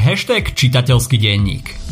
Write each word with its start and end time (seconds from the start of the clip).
Hashtag 0.00 0.56
čitateľský 0.56 1.20
denník. 1.20 1.89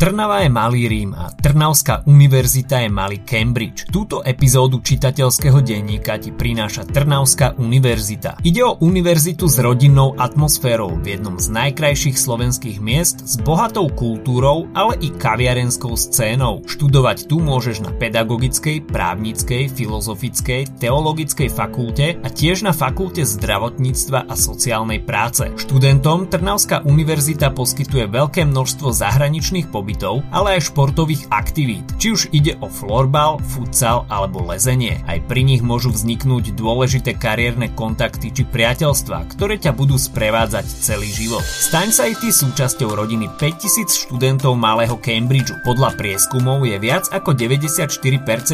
Trnava 0.00 0.40
je 0.40 0.48
malý 0.48 0.88
Rím 0.88 1.12
a 1.12 1.28
Trnavská 1.28 2.08
univerzita 2.08 2.80
je 2.80 2.88
malý 2.88 3.20
Cambridge. 3.20 3.84
Túto 3.92 4.24
epizódu 4.24 4.80
čitateľského 4.80 5.60
denníka 5.60 6.16
ti 6.16 6.32
prináša 6.32 6.88
Trnavská 6.88 7.60
univerzita. 7.60 8.40
Ide 8.40 8.64
o 8.64 8.80
univerzitu 8.80 9.44
s 9.44 9.60
rodinnou 9.60 10.16
atmosférou 10.16 10.96
v 11.04 11.20
jednom 11.20 11.36
z 11.36 11.52
najkrajších 11.52 12.16
slovenských 12.16 12.80
miest 12.80 13.28
s 13.28 13.36
bohatou 13.44 13.92
kultúrou, 13.92 14.72
ale 14.72 14.96
i 15.04 15.12
kaviarenskou 15.12 15.92
scénou. 16.00 16.64
Študovať 16.64 17.28
tu 17.28 17.36
môžeš 17.36 17.84
na 17.84 17.92
pedagogickej, 17.92 18.88
právnickej, 18.88 19.68
filozofickej, 19.68 20.80
teologickej 20.80 21.52
fakulte 21.52 22.16
a 22.24 22.28
tiež 22.32 22.64
na 22.64 22.72
fakulte 22.72 23.20
zdravotníctva 23.20 24.32
a 24.32 24.32
sociálnej 24.32 25.04
práce. 25.04 25.44
Študentom 25.60 26.24
Trnavská 26.24 26.88
univerzita 26.88 27.52
poskytuje 27.52 28.08
veľké 28.08 28.48
množstvo 28.48 28.96
zahraničných 28.96 29.68
pobytov 29.68 29.89
pobytov, 29.90 30.22
ale 30.30 30.54
aj 30.54 30.70
športových 30.70 31.26
aktivít, 31.34 31.82
či 31.98 32.14
už 32.14 32.30
ide 32.30 32.54
o 32.62 32.70
florbal, 32.70 33.42
futsal 33.42 34.06
alebo 34.06 34.46
lezenie. 34.46 35.02
Aj 35.10 35.18
pri 35.26 35.42
nich 35.42 35.66
môžu 35.66 35.90
vzniknúť 35.90 36.54
dôležité 36.54 37.18
kariérne 37.18 37.74
kontakty 37.74 38.30
či 38.30 38.46
priateľstva, 38.46 39.34
ktoré 39.34 39.58
ťa 39.58 39.74
budú 39.74 39.98
sprevádzať 39.98 40.62
celý 40.78 41.10
život. 41.10 41.42
Staň 41.42 41.90
sa 41.90 42.06
aj 42.06 42.22
ty 42.22 42.30
súčasťou 42.30 42.94
rodiny 42.94 43.26
5000 43.34 44.06
študentov 44.06 44.54
malého 44.54 44.94
Cambridgeu. 45.02 45.58
Podľa 45.66 45.98
prieskumov 45.98 46.62
je 46.62 46.78
viac 46.78 47.10
ako 47.10 47.34
94% 47.34 47.98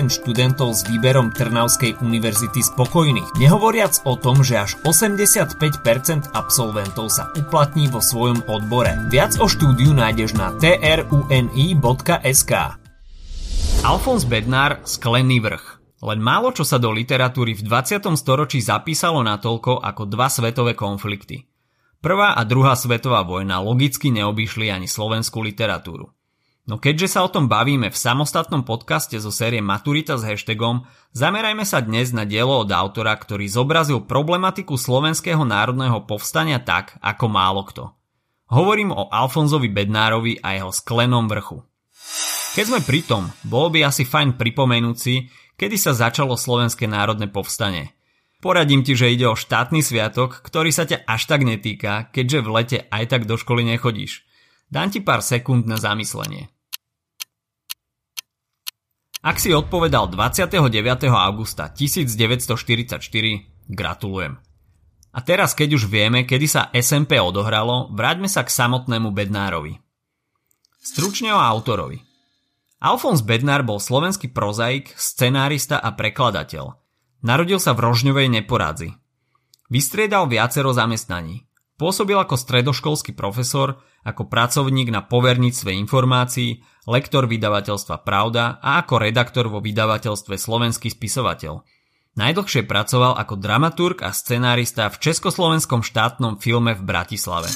študentov 0.09 0.73
s 0.73 0.88
výberom 0.88 1.37
Trnavskej 1.37 2.00
univerzity 2.00 2.64
spokojných. 2.64 3.37
Nehovoriac 3.37 4.00
o 4.09 4.16
tom, 4.16 4.40
že 4.40 4.56
až 4.56 4.80
85% 4.88 6.32
absolventov 6.32 7.12
sa 7.12 7.28
uplatní 7.37 7.92
vo 7.92 8.00
svojom 8.00 8.40
odbore. 8.48 8.96
Viac 9.12 9.37
o 9.42 9.50
štúdiu 9.50 9.92
nájdeš 9.92 10.38
na 10.38 10.54
TRU 10.56 11.25
uni.sk 11.26 12.52
Alfons 13.82 14.23
Bednár 14.30 14.78
Sklený 14.87 15.42
vrch 15.42 15.82
len 16.06 16.23
málo 16.23 16.54
čo 16.54 16.62
sa 16.62 16.78
do 16.78 16.95
literatúry 16.95 17.59
v 17.59 17.66
20. 17.66 18.14
storočí 18.14 18.62
zapísalo 18.62 19.26
natoľko 19.26 19.82
ako 19.82 20.06
dva 20.06 20.30
svetové 20.30 20.78
konflikty. 20.78 21.51
Prvá 21.98 22.38
a 22.38 22.46
druhá 22.46 22.78
svetová 22.78 23.26
vojna 23.26 23.59
logicky 23.59 24.14
neobyšli 24.14 24.70
ani 24.70 24.86
slovenskú 24.86 25.42
literatúru. 25.42 26.14
No 26.70 26.78
keďže 26.78 27.18
sa 27.18 27.26
o 27.26 27.32
tom 27.32 27.51
bavíme 27.51 27.90
v 27.90 27.98
samostatnom 27.98 28.62
podcaste 28.62 29.18
zo 29.18 29.34
série 29.34 29.58
Maturita 29.58 30.14
s 30.14 30.23
hashtagom, 30.23 30.86
zamerajme 31.10 31.66
sa 31.66 31.82
dnes 31.82 32.14
na 32.14 32.23
dielo 32.23 32.62
od 32.62 32.70
autora, 32.70 33.18
ktorý 33.18 33.51
zobrazil 33.51 33.98
problematiku 34.06 34.79
slovenského 34.79 35.42
národného 35.42 36.06
povstania 36.06 36.62
tak, 36.62 36.95
ako 37.02 37.26
málo 37.26 37.66
kto. 37.66 37.96
Hovorím 38.46 38.94
o 38.94 39.10
Alfonzovi 39.10 39.66
Bednárovi 39.66 40.38
a 40.38 40.54
jeho 40.54 40.70
sklenom 40.70 41.26
vrchu. 41.26 41.66
Keď 42.54 42.64
sme 42.64 42.80
pri 42.80 43.02
tom, 43.02 43.26
bolo 43.42 43.74
by 43.74 43.90
asi 43.90 44.06
fajn 44.06 44.38
pripomenúť 44.38 44.96
si, 44.96 45.26
kedy 45.58 45.74
sa 45.74 45.98
začalo 45.98 46.38
Slovenské 46.38 46.86
národné 46.86 47.26
povstanie. 47.26 47.90
Poradím 48.38 48.86
ti, 48.86 48.94
že 48.94 49.10
ide 49.10 49.26
o 49.26 49.34
štátny 49.34 49.82
sviatok, 49.82 50.46
ktorý 50.46 50.70
sa 50.70 50.86
ťa 50.86 51.02
až 51.10 51.26
tak 51.26 51.42
netýka, 51.42 52.06
keďže 52.14 52.38
v 52.46 52.48
lete 52.54 52.78
aj 52.86 53.04
tak 53.10 53.22
do 53.26 53.34
školy 53.34 53.66
nechodíš. 53.66 54.22
Dám 54.70 54.94
ti 54.94 55.02
pár 55.02 55.26
sekúnd 55.26 55.66
na 55.66 55.74
zamyslenie. 55.82 56.46
Ak 59.26 59.42
si 59.42 59.50
odpovedal 59.50 60.06
29. 60.06 60.62
augusta 61.10 61.66
1944, 61.74 63.02
gratulujem. 63.66 64.38
A 65.16 65.25
teraz, 65.25 65.56
keď 65.56 65.81
už 65.81 65.88
vieme, 65.88 66.28
kedy 66.28 66.44
sa 66.44 66.69
SMP 66.76 67.16
odohralo, 67.16 67.88
vráťme 67.88 68.28
sa 68.28 68.44
k 68.44 68.53
samotnému 68.53 69.16
Bednárovi. 69.16 69.81
Stručne 70.76 71.32
o 71.32 71.41
autorovi. 71.41 72.04
Alfons 72.84 73.25
Bednár 73.25 73.64
bol 73.64 73.81
slovenský 73.81 74.28
prozaik, 74.28 74.92
scenárista 74.92 75.81
a 75.81 75.97
prekladateľ. 75.97 76.76
Narodil 77.24 77.56
sa 77.56 77.72
v 77.72 77.88
Rožňovej 77.88 78.28
Neporadzi. 78.28 78.92
Vystriedal 79.72 80.28
viacero 80.28 80.76
zamestnaní. 80.76 81.48
Pôsobil 81.80 82.14
ako 82.20 82.36
stredoškolský 82.36 83.16
profesor, 83.16 83.80
ako 84.04 84.28
pracovník 84.28 84.92
na 84.92 85.00
poverníctve 85.00 85.72
informácií, 85.80 86.60
lektor 86.84 87.24
vydavateľstva 87.24 88.04
Pravda 88.04 88.60
a 88.60 88.84
ako 88.84 89.00
redaktor 89.00 89.48
vo 89.48 89.64
vydavateľstve 89.64 90.36
Slovenský 90.36 90.92
spisovateľ– 90.92 91.64
Najdlhšie 92.16 92.65
pracoval 92.65 93.21
ako 93.21 93.37
dramaturg 93.37 94.00
a 94.00 94.09
scenárista 94.09 94.88
v 94.88 94.97
československom 95.04 95.84
štátnom 95.84 96.41
filme 96.41 96.72
v 96.72 96.81
Bratislave. 96.81 97.53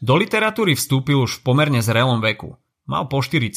Do 0.00 0.16
literatúry 0.16 0.72
vstúpil 0.72 1.20
už 1.20 1.38
v 1.38 1.42
pomerne 1.44 1.84
zrelom 1.84 2.24
veku. 2.24 2.56
Mal 2.88 3.12
po 3.12 3.20
40 3.20 3.52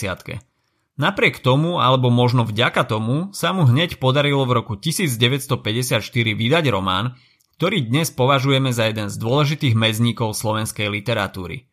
Napriek 0.96 1.40
tomu, 1.40 1.80
alebo 1.80 2.12
možno 2.12 2.44
vďaka 2.44 2.84
tomu, 2.84 3.32
sa 3.32 3.56
mu 3.56 3.64
hneď 3.64 3.96
podarilo 3.96 4.44
v 4.44 4.64
roku 4.64 4.76
1954 4.76 6.04
vydať 6.12 6.66
román, 6.72 7.16
ktorý 7.56 7.88
dnes 7.88 8.12
považujeme 8.12 8.76
za 8.76 8.92
jeden 8.92 9.08
z 9.08 9.16
dôležitých 9.16 9.80
mezníkov 9.80 10.36
slovenskej 10.36 10.92
literatúry. 10.92 11.72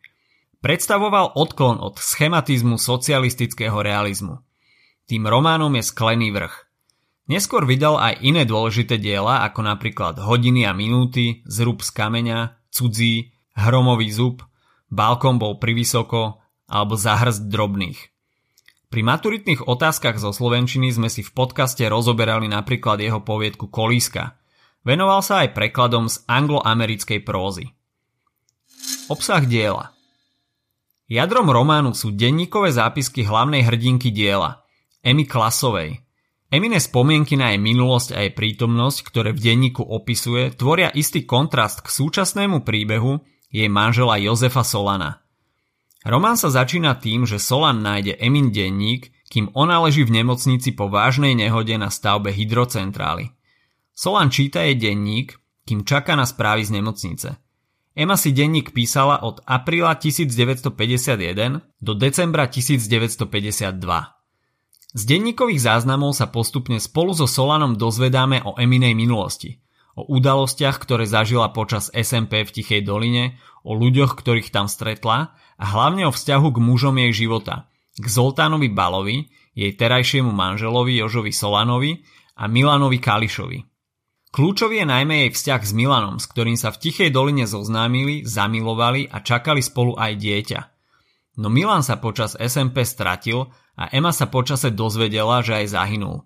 Predstavoval 0.63 1.35
odklon 1.35 1.75
od 1.75 1.99
schematizmu 1.99 2.79
socialistického 2.79 3.83
realizmu. 3.83 4.39
Tým 5.11 5.27
románom 5.27 5.75
je 5.75 5.83
Sklený 5.83 6.31
vrch– 6.31 6.55
Neskôr 7.23 7.63
vydal 7.63 7.95
aj 7.95 8.19
iné 8.19 8.43
dôležité 8.43 8.99
diela, 8.99 9.47
ako 9.47 9.63
napríklad 9.63 10.19
Hodiny 10.19 10.67
a 10.67 10.75
minúty, 10.75 11.39
Zrub 11.47 11.79
z 11.79 11.95
kameňa, 11.95 12.59
Cudzí, 12.67 13.31
Hromový 13.55 14.11
zub, 14.11 14.43
Balkon 14.91 15.39
bol 15.39 15.55
privysoko 15.55 16.43
alebo 16.67 16.99
Zahrst 16.99 17.47
drobných. 17.47 18.11
Pri 18.91 19.01
maturitných 19.01 19.65
otázkach 19.65 20.21
zo 20.21 20.29
Slovenčiny 20.29 20.93
sme 20.93 21.09
si 21.09 21.25
v 21.25 21.33
podcaste 21.33 21.81
rozoberali 21.89 22.45
napríklad 22.45 23.01
jeho 23.01 23.25
poviedku 23.25 23.71
Kolíska. 23.71 24.37
Venoval 24.85 25.23
sa 25.25 25.47
aj 25.47 25.55
prekladom 25.55 26.11
z 26.11 26.21
angloamerickej 26.29 27.23
prózy. 27.25 27.71
Obsah 29.07 29.41
diela 29.47 29.95
Jadrom 31.07 31.49
románu 31.49 31.95
sú 31.95 32.13
denníkové 32.13 32.69
zápisky 32.69 33.23
hlavnej 33.25 33.63
hrdinky 33.63 34.11
diela, 34.11 34.61
Emy 35.01 35.25
Klasovej, 35.25 36.03
Emine 36.53 36.77
spomienky 36.77 37.33
na 37.33 37.49
jej 37.49 37.57
minulosť 37.57 38.13
a 38.13 38.21
jej 38.21 38.29
prítomnosť, 38.29 39.09
ktoré 39.09 39.33
v 39.33 39.41
denníku 39.41 39.81
opisuje, 39.81 40.53
tvoria 40.53 40.93
istý 40.93 41.25
kontrast 41.25 41.81
k 41.81 41.89
súčasnému 41.89 42.61
príbehu 42.61 43.25
jej 43.49 43.65
manžela 43.73 44.21
Jozefa 44.21 44.61
Solana. 44.61 45.25
Román 46.05 46.37
sa 46.37 46.53
začína 46.53 47.01
tým, 47.01 47.25
že 47.25 47.41
Solan 47.41 47.81
nájde 47.81 48.21
Emin 48.21 48.53
denník, 48.53 49.09
kým 49.33 49.49
ona 49.57 49.81
leží 49.81 50.05
v 50.05 50.21
nemocnici 50.21 50.77
po 50.77 50.93
vážnej 50.93 51.33
nehode 51.33 51.73
na 51.73 51.89
stavbe 51.89 52.29
hydrocentrály. 52.29 53.33
Solan 53.97 54.29
číta 54.29 54.61
jej 54.61 54.77
denník, 54.77 55.33
kým 55.65 55.81
čaká 55.81 56.13
na 56.13 56.29
správy 56.29 56.69
z 56.69 56.77
nemocnice. 56.77 57.29
Emma 57.97 58.13
si 58.13 58.29
denník 58.29 58.77
písala 58.77 59.25
od 59.25 59.41
apríla 59.49 59.97
1951 59.97 61.17
do 61.81 61.93
decembra 61.97 62.45
1952. 62.45 64.22
Z 64.93 65.09
denníkových 65.09 65.57
záznamov 65.57 66.13
sa 66.13 66.29
postupne 66.29 66.77
spolu 66.77 67.17
so 67.17 67.25
Solanom 67.25 67.73
dozvedáme 67.73 68.45
o 68.45 68.53
Eminej 68.61 68.93
minulosti, 68.93 69.57
o 69.97 70.05
udalostiach, 70.05 70.77
ktoré 70.77 71.09
zažila 71.09 71.49
počas 71.49 71.89
SMP 71.89 72.45
v 72.45 72.53
Tichej 72.53 72.81
doline, 72.85 73.41
o 73.65 73.73
ľuďoch, 73.73 74.13
ktorých 74.13 74.53
tam 74.53 74.69
stretla 74.69 75.33
a 75.57 75.65
hlavne 75.65 76.05
o 76.05 76.13
vzťahu 76.13 76.47
k 76.53 76.61
mužom 76.61 77.01
jej 77.01 77.25
života, 77.25 77.73
k 77.97 78.05
Zoltánovi 78.05 78.69
Balovi, 78.69 79.33
jej 79.57 79.73
terajšiemu 79.73 80.29
manželovi 80.29 80.97
Jožovi 81.01 81.33
Solanovi 81.33 82.05
a 82.37 82.45
Milanovi 82.45 83.01
Kališovi. 83.01 83.59
Kľúčový 84.33 84.81
je 84.81 84.87
najmä 84.89 85.15
jej 85.25 85.31
vzťah 85.33 85.61
s 85.61 85.71
Milanom, 85.77 86.17
s 86.17 86.25
ktorým 86.25 86.57
sa 86.57 86.73
v 86.73 86.81
Tichej 86.81 87.09
doline 87.13 87.45
zoznámili, 87.45 88.25
zamilovali 88.25 89.05
a 89.09 89.21
čakali 89.21 89.61
spolu 89.61 89.93
aj 89.93 90.13
dieťa. 90.17 90.72
No 91.33 91.49
Milan 91.49 91.81
sa 91.81 91.97
počas 91.97 92.37
SMP 92.37 92.85
stratil 92.85 93.49
a 93.73 93.89
Emma 93.89 94.13
sa 94.13 94.29
počase 94.29 94.69
dozvedela, 94.69 95.41
že 95.41 95.65
aj 95.65 95.73
zahynul. 95.73 96.25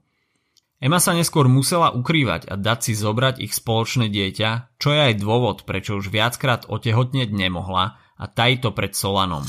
Emma 0.77 1.01
sa 1.01 1.17
neskôr 1.17 1.49
musela 1.49 1.89
ukrývať 1.89 2.45
a 2.51 2.53
dať 2.53 2.79
si 2.85 2.93
zobrať 2.93 3.41
ich 3.41 3.57
spoločné 3.57 4.13
dieťa, 4.13 4.77
čo 4.77 4.93
je 4.93 4.99
aj 5.09 5.13
dôvod, 5.17 5.65
prečo 5.65 5.97
už 5.97 6.13
viackrát 6.13 6.69
otehotneť 6.69 7.33
nemohla 7.33 7.97
a 7.97 8.23
tají 8.29 8.61
to 8.61 8.69
pred 8.77 8.93
Solanom. 8.93 9.41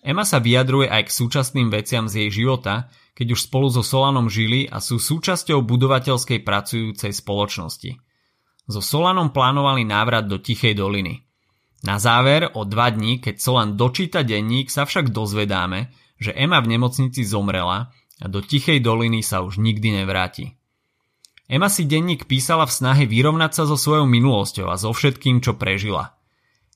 Emma 0.00 0.24
sa 0.24 0.40
vyjadruje 0.40 0.88
aj 0.88 1.12
k 1.12 1.16
súčasným 1.20 1.68
veciam 1.68 2.08
z 2.08 2.24
jej 2.24 2.40
života, 2.40 2.88
keď 3.12 3.36
už 3.36 3.50
spolu 3.52 3.68
so 3.68 3.84
Solanom 3.84 4.32
žili 4.32 4.64
a 4.64 4.80
sú 4.80 4.96
súčasťou 4.96 5.60
budovateľskej 5.60 6.40
pracujúcej 6.40 7.12
spoločnosti. 7.12 8.00
So 8.64 8.80
Solanom 8.80 9.28
plánovali 9.34 9.84
návrat 9.84 10.24
do 10.24 10.40
Tichej 10.40 10.72
doliny. 10.72 11.27
Na 11.86 12.02
záver, 12.02 12.50
o 12.58 12.66
dva 12.66 12.90
dní, 12.90 13.22
keď 13.22 13.38
Solan 13.38 13.78
dočíta 13.78 14.26
denník, 14.26 14.66
sa 14.66 14.82
však 14.82 15.14
dozvedáme, 15.14 15.94
že 16.18 16.34
Emma 16.34 16.58
v 16.58 16.74
nemocnici 16.74 17.22
zomrela 17.22 17.94
a 18.18 18.26
do 18.26 18.42
Tichej 18.42 18.82
doliny 18.82 19.22
sa 19.22 19.46
už 19.46 19.62
nikdy 19.62 20.02
nevráti. 20.02 20.58
Emma 21.48 21.70
si 21.70 21.86
denník 21.86 22.26
písala 22.26 22.66
v 22.66 22.74
snahe 22.74 23.04
vyrovnať 23.06 23.52
sa 23.54 23.62
so 23.64 23.78
svojou 23.78 24.04
minulosťou 24.10 24.68
a 24.68 24.76
so 24.76 24.90
všetkým, 24.90 25.40
čo 25.40 25.54
prežila. 25.54 26.18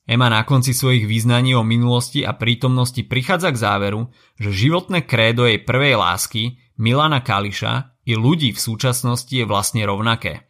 Ema 0.03 0.27
na 0.27 0.43
konci 0.43 0.75
svojich 0.75 1.07
význaní 1.07 1.55
o 1.55 1.63
minulosti 1.63 2.27
a 2.27 2.35
prítomnosti 2.35 2.99
prichádza 3.07 3.55
k 3.55 3.61
záveru, 3.61 4.11
že 4.35 4.51
životné 4.51 5.07
krédo 5.07 5.47
jej 5.47 5.63
prvej 5.63 5.95
lásky, 5.95 6.59
Milana 6.75 7.23
Kališa, 7.23 8.03
i 8.03 8.19
ľudí 8.19 8.51
v 8.51 8.59
súčasnosti 8.59 9.31
je 9.31 9.47
vlastne 9.47 9.87
rovnaké. 9.87 10.43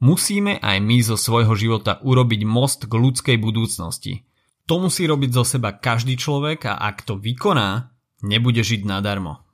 Musíme 0.00 0.56
aj 0.60 0.76
my 0.80 0.98
zo 1.04 1.16
svojho 1.20 1.52
života 1.56 2.00
urobiť 2.00 2.40
most 2.48 2.88
k 2.88 2.92
ľudskej 2.92 3.36
budúcnosti. 3.36 4.24
To 4.64 4.80
musí 4.80 5.04
robiť 5.04 5.30
zo 5.36 5.44
seba 5.44 5.76
každý 5.76 6.16
človek 6.16 6.68
a 6.68 6.80
ak 6.80 7.04
to 7.04 7.20
vykoná, 7.20 7.92
nebude 8.24 8.64
žiť 8.64 8.88
nadarmo. 8.88 9.44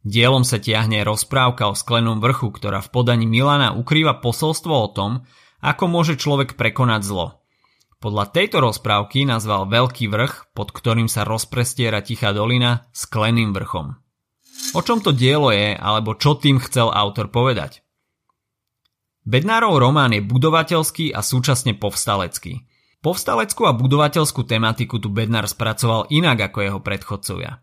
Dielom 0.00 0.48
sa 0.48 0.56
tiahne 0.56 1.04
rozprávka 1.04 1.68
o 1.68 1.76
sklenom 1.76 2.24
vrchu, 2.24 2.48
ktorá 2.48 2.80
v 2.80 2.88
podaní 2.88 3.28
Milana 3.28 3.76
ukrýva 3.76 4.24
posolstvo 4.24 4.72
o 4.72 4.88
tom, 4.88 5.28
ako 5.60 5.84
môže 5.92 6.16
človek 6.16 6.56
prekonať 6.56 7.04
zlo– 7.04 7.26
podľa 8.00 8.32
tejto 8.32 8.64
rozprávky 8.64 9.28
nazval 9.28 9.68
Veľký 9.68 10.08
vrch, 10.08 10.56
pod 10.56 10.72
ktorým 10.72 11.04
sa 11.04 11.28
rozprestiera 11.28 12.00
Tichá 12.00 12.32
dolina, 12.32 12.88
skleným 12.96 13.52
vrchom. 13.52 13.92
O 14.72 14.80
čom 14.80 15.04
to 15.04 15.12
dielo 15.12 15.52
je, 15.52 15.76
alebo 15.76 16.16
čo 16.16 16.40
tým 16.40 16.56
chcel 16.64 16.88
autor 16.88 17.28
povedať? 17.28 17.84
Bednárov 19.28 19.76
román 19.76 20.16
je 20.16 20.24
budovateľský 20.24 21.12
a 21.12 21.20
súčasne 21.20 21.76
povstalecký. 21.76 22.64
Povstaleckú 23.00 23.68
a 23.68 23.76
budovateľskú 23.76 24.44
tematiku 24.44 25.00
tu 25.00 25.12
Bednár 25.12 25.48
spracoval 25.48 26.08
inak 26.08 26.52
ako 26.52 26.58
jeho 26.60 26.80
predchodcovia. 26.80 27.60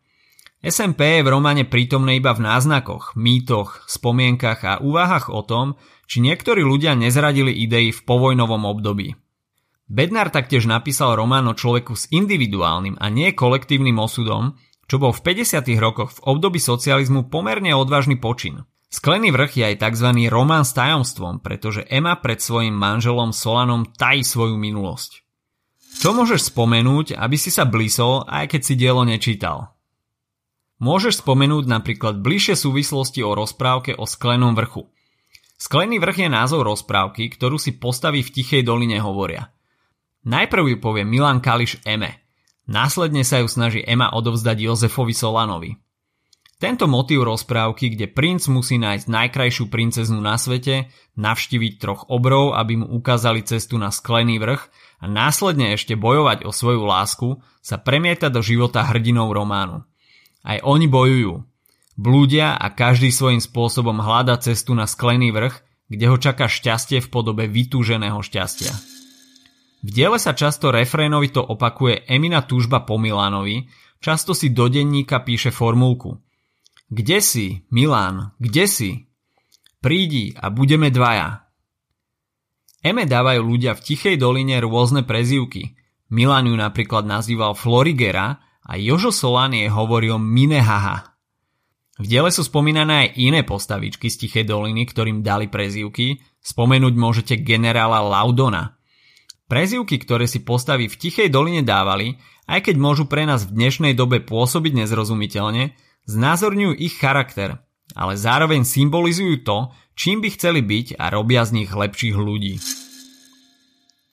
SMP 0.57 1.21
je 1.21 1.25
v 1.25 1.29
románe 1.29 1.63
prítomné 1.69 2.17
iba 2.17 2.33
v 2.33 2.41
náznakoch, 2.41 3.13
mýtoch, 3.13 3.85
spomienkach 3.85 4.59
a 4.65 4.81
úvahách 4.81 5.29
o 5.29 5.45
tom, 5.45 5.77
či 6.09 6.25
niektorí 6.25 6.65
ľudia 6.65 6.97
nezradili 6.97 7.53
idei 7.53 7.93
v 7.93 7.99
povojnovom 8.01 8.65
období. 8.65 9.13
Bednar 9.87 10.33
taktiež 10.33 10.65
napísal 10.65 11.13
román 11.13 11.45
o 11.47 11.53
človeku 11.53 11.93
s 11.93 12.09
individuálnym 12.09 12.97
a 12.97 13.07
nie 13.07 13.31
kolektívnym 13.37 13.95
osudom, 14.01 14.57
čo 14.89 14.97
bol 14.97 15.13
v 15.13 15.21
50. 15.21 15.63
rokoch 15.77 16.17
v 16.17 16.23
období 16.25 16.57
socializmu 16.57 17.29
pomerne 17.29 17.71
odvážny 17.77 18.17
počin. 18.17 18.65
Sklený 18.87 19.35
vrch 19.35 19.51
je 19.59 19.63
aj 19.73 19.75
tzv. 19.83 20.09
román 20.31 20.63
s 20.63 20.71
tajomstvom, 20.71 21.43
pretože 21.43 21.83
Emma 21.91 22.15
pred 22.15 22.39
svojim 22.39 22.71
manželom 22.71 23.35
Solanom 23.35 23.83
tají 23.93 24.23
svoju 24.23 24.55
minulosť. 24.55 25.27
Čo 25.97 26.15
môžeš 26.15 26.53
spomenúť, 26.53 27.17
aby 27.17 27.35
si 27.35 27.51
sa 27.51 27.67
blisol, 27.67 28.23
aj 28.29 28.53
keď 28.55 28.61
si 28.63 28.73
dielo 28.79 29.03
nečítal? 29.03 29.75
Môžeš 30.77 31.25
spomenúť 31.25 31.65
napríklad 31.67 32.21
bližšie 32.21 32.53
súvislosti 32.53 33.25
o 33.25 33.33
rozprávke 33.33 33.97
o 33.97 34.05
sklenom 34.05 34.53
vrchu. 34.53 34.87
Sklený 35.57 35.97
vrch 35.97 36.25
je 36.25 36.29
názov 36.29 36.69
rozprávky, 36.69 37.33
ktorú 37.33 37.57
si 37.57 37.81
postaví 37.81 38.21
v 38.21 38.29
Tichej 38.29 38.61
doline 38.61 39.01
hovoria– 39.01 39.49
Najprv 40.27 40.75
ju 40.75 40.77
povie 40.83 41.07
Milan 41.07 41.39
Kališ 41.39 41.79
Eme. 41.87 42.19
Následne 42.67 43.23
sa 43.23 43.39
ju 43.39 43.47
snaží 43.47 43.79
Ema 43.79 44.11
odovzdať 44.11 44.59
Jozefovi 44.59 45.15
Solanovi. 45.15 45.71
Tento 46.57 46.89
motív 46.89 47.21
rozprávky, 47.21 47.93
kde 47.93 48.09
princ 48.09 48.49
musí 48.49 48.81
nájsť 48.81 49.05
najkrajšiu 49.05 49.69
princeznu 49.69 50.17
na 50.17 50.41
svete, 50.41 50.89
navštíviť 51.13 51.73
troch 51.77 52.09
obrov, 52.09 52.57
aby 52.57 52.81
mu 52.81 52.89
ukázali 52.97 53.45
cestu 53.45 53.77
na 53.77 53.93
sklený 53.93 54.41
vrch 54.41 54.65
a 54.97 55.05
následne 55.05 55.77
ešte 55.77 55.93
bojovať 55.93 56.49
o 56.49 56.51
svoju 56.51 56.81
lásku, 56.81 57.29
sa 57.61 57.77
premieta 57.77 58.33
do 58.33 58.41
života 58.41 58.81
hrdinov 58.81 59.37
románu. 59.37 59.85
Aj 60.41 60.57
oni 60.65 60.89
bojujú. 60.89 61.45
Blúdia 61.93 62.57
a 62.57 62.73
každý 62.73 63.13
svojím 63.13 63.41
spôsobom 63.41 64.01
hľada 64.01 64.41
cestu 64.41 64.73
na 64.73 64.89
sklený 64.89 65.29
vrch, 65.29 65.61
kde 65.93 66.05
ho 66.09 66.17
čaká 66.17 66.49
šťastie 66.49 67.05
v 67.05 67.11
podobe 67.13 67.45
vytúženého 67.45 68.17
šťastia. 68.17 68.73
V 69.85 69.89
diele 69.93 70.17
sa 70.17 70.33
často 70.33 70.73
refrénovito 70.73 71.37
opakuje 71.37 72.09
Emina 72.09 72.41
túžba 72.41 72.81
po 72.81 72.97
Milánovi, 72.97 73.69
často 74.01 74.33
si 74.33 74.49
do 74.49 74.65
denníka 74.65 75.21
píše 75.21 75.53
formulku. 75.53 76.17
Kde 76.87 77.19
si, 77.19 77.67
Milán, 77.67 78.31
kde 78.39 78.65
si? 78.65 78.91
Prídi 79.83 80.31
a 80.35 80.47
budeme 80.47 80.87
dvaja. 80.87 81.47
Eme 82.79 83.03
dávajú 83.03 83.43
ľudia 83.43 83.75
v 83.75 83.83
Tichej 83.83 84.15
doline 84.15 84.63
rôzne 84.63 85.03
prezývky. 85.03 85.75
Milan 86.07 86.47
ju 86.47 86.55
napríklad 86.55 87.03
nazýval 87.03 87.59
Florigera 87.59 88.39
a 88.63 88.79
Jožo 88.79 89.11
Solán 89.11 89.51
jej 89.51 89.67
hovoril 89.67 90.15
Minehaha. 90.15 91.19
V 91.99 92.05
diele 92.07 92.31
sú 92.31 92.47
spomínané 92.47 92.93
aj 92.93 93.09
iné 93.19 93.41
postavičky 93.43 94.07
z 94.07 94.15
Tichej 94.23 94.45
doliny, 94.47 94.87
ktorým 94.87 95.25
dali 95.25 95.51
prezývky. 95.51 96.23
Spomenúť 96.39 96.93
môžete 96.95 97.33
generála 97.43 97.99
Laudona– 97.99 98.73
Prezivky, 99.47 99.95
ktoré 99.95 100.27
si 100.27 100.43
postavy 100.43 100.91
v 100.91 100.99
Tichej 100.99 101.31
doline 101.31 101.63
dávali, 101.63 102.19
aj 102.51 102.67
keď 102.67 102.75
môžu 102.75 103.07
pre 103.07 103.23
nás 103.23 103.47
v 103.47 103.55
dnešnej 103.55 103.95
dobe 103.95 104.19
pôsobiť 104.19 104.83
nezrozumiteľne, 104.83 105.71
znázorňujú 106.07 106.73
ich 106.79 106.95
charakter, 106.97 107.59
ale 107.93 108.13
zároveň 108.15 108.63
symbolizujú 108.63 109.43
to, 109.43 109.71
čím 109.93 110.23
by 110.23 110.33
chceli 110.33 110.63
byť 110.63 110.97
a 110.97 111.11
robia 111.11 111.43
z 111.43 111.63
nich 111.63 111.71
lepších 111.71 112.15
ľudí. 112.15 112.57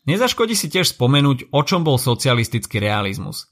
Nezaškodí 0.05 0.52
si 0.52 0.69
tiež 0.69 0.93
spomenúť, 0.93 1.49
o 1.49 1.61
čom 1.64 1.81
bol 1.81 1.96
socialistický 1.96 2.76
realizmus. 2.76 3.49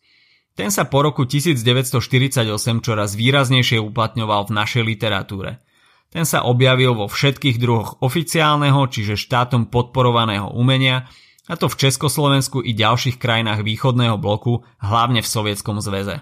Ten 0.52 0.68
sa 0.68 0.84
po 0.84 1.00
roku 1.00 1.24
1948 1.24 2.44
čoraz 2.84 3.16
výraznejšie 3.16 3.80
uplatňoval 3.80 4.52
v 4.52 4.52
našej 4.52 4.82
literatúre. 4.84 5.64
Ten 6.12 6.28
sa 6.28 6.44
objavil 6.44 6.92
vo 6.92 7.08
všetkých 7.08 7.56
druhoch 7.56 8.04
oficiálneho, 8.04 8.84
čiže 8.84 9.16
štátom 9.16 9.72
podporovaného 9.72 10.52
umenia 10.52 11.08
a 11.48 11.56
to 11.56 11.72
v 11.72 11.88
Československu 11.88 12.60
i 12.60 12.76
ďalších 12.76 13.16
krajinách 13.16 13.64
východného 13.64 14.20
bloku, 14.20 14.60
hlavne 14.78 15.24
v 15.24 15.30
Sovietskom 15.32 15.80
zväze. 15.80 16.20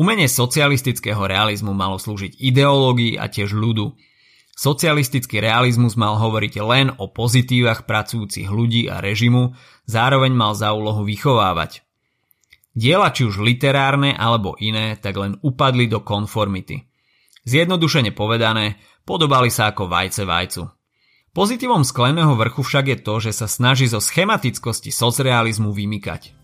Umenie 0.00 0.32
socialistického 0.32 1.20
realizmu 1.28 1.76
malo 1.76 2.00
slúžiť 2.00 2.40
ideológii 2.40 3.20
a 3.20 3.28
tiež 3.28 3.52
ľudu. 3.52 4.00
Socialistický 4.56 5.44
realizmus 5.44 5.92
mal 5.92 6.16
hovoriť 6.16 6.54
len 6.64 6.88
o 6.96 7.12
pozitívach 7.12 7.84
pracujúcich 7.84 8.48
ľudí 8.48 8.88
a 8.88 9.04
režimu, 9.04 9.52
zároveň 9.84 10.32
mal 10.32 10.56
za 10.56 10.72
úlohu 10.72 11.04
vychovávať. 11.04 11.84
Diela 12.72 13.12
či 13.12 13.28
už 13.28 13.44
literárne 13.44 14.16
alebo 14.16 14.56
iné 14.56 14.96
tak 14.96 15.20
len 15.20 15.36
upadli 15.44 15.84
do 15.84 16.00
konformity. 16.00 16.88
Zjednodušene 17.44 18.16
povedané, 18.16 18.80
podobali 19.04 19.52
sa 19.52 19.68
ako 19.68 19.84
vajce 19.84 20.24
vajcu. 20.24 20.64
Pozitívom 21.36 21.84
skleného 21.84 22.40
vrchu 22.40 22.64
však 22.64 22.84
je 22.88 22.98
to, 23.04 23.14
že 23.20 23.32
sa 23.36 23.44
snaží 23.44 23.84
zo 23.84 24.00
schematickosti 24.00 24.88
socrealizmu 24.88 25.76
vymykať. 25.76 26.39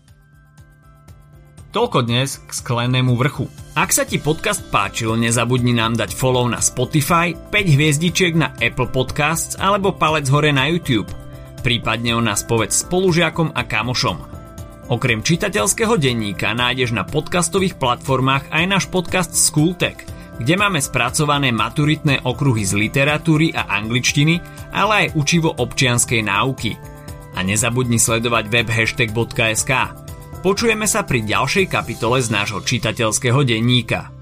Toľko 1.77 2.09
dnes 2.09 2.41
k 2.41 2.49
sklenému 2.57 3.13
vrchu. 3.13 3.45
Ak 3.77 3.93
sa 3.93 4.01
ti 4.01 4.17
podcast 4.17 4.65
páčil, 4.73 5.13
nezabudni 5.13 5.77
nám 5.77 5.93
dať 5.93 6.17
follow 6.17 6.49
na 6.49 6.57
Spotify, 6.57 7.37
5 7.37 7.53
hviezdičiek 7.53 8.33
na 8.33 8.49
Apple 8.57 8.89
Podcasts 8.89 9.53
alebo 9.61 9.93
palec 9.93 10.25
hore 10.33 10.49
na 10.49 10.65
YouTube. 10.73 11.05
Prípadne 11.61 12.17
o 12.17 12.21
nás 12.25 12.41
povedz 12.41 12.81
spolužiakom 12.81 13.53
a 13.53 13.61
kamošom. 13.61 14.17
Okrem 14.89 15.21
čitateľského 15.21 16.01
denníka 16.01 16.49
nájdeš 16.57 16.97
na 16.97 17.05
podcastových 17.05 17.77
platformách 17.77 18.49
aj 18.49 18.63
náš 18.65 18.85
podcast 18.89 19.37
Schooltech– 19.37 20.01
kde 20.41 20.53
máme 20.57 20.81
spracované 20.81 21.53
maturitné 21.53 22.25
okruhy 22.25 22.61
z 22.61 22.77
literatúry 22.77 23.53
a 23.57 23.69
angličtiny, 23.77 24.37
ale 24.69 25.09
aj 25.09 25.13
učivo 25.17 25.49
občianskej 25.49 26.25
náuky. 26.25 26.77
A 27.33 27.41
nezabudni 27.41 27.97
sledovať 27.97 28.45
web 28.49 28.69
hashtag.sk. 28.69 30.06
Počujeme 30.37 30.85
sa 30.85 31.01
pri 31.01 31.25
ďalšej 31.25 31.65
kapitole 31.65 32.21
z 32.21 32.29
nášho 32.29 32.61
čitateľského 32.61 33.41
denníka. 33.41 34.16